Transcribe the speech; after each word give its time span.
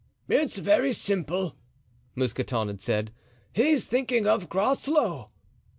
"It 0.27 0.39
is 0.41 0.57
very 0.57 0.93
simple," 0.93 1.55
Mousqueton 2.15 2.69
had 2.69 2.81
said; 2.81 3.11
"he 3.53 3.69
is 3.69 3.85
thinking 3.85 4.25
of 4.25 4.49
Groslow." 4.49 5.29